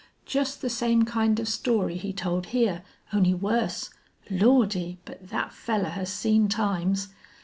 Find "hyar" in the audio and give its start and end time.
2.47-2.81